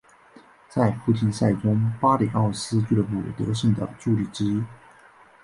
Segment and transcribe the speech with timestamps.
[0.67, 4.63] 在附加赛中巴里奥斯俱乐部得胜的助力之一。